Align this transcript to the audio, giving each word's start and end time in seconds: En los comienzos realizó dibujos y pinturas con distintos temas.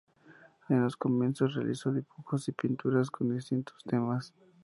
En 0.67 0.81
los 0.81 0.97
comienzos 0.97 1.53
realizó 1.53 1.91
dibujos 1.93 2.47
y 2.47 2.53
pinturas 2.53 3.11
con 3.11 3.35
distintos 3.35 3.83
temas. 3.83 4.33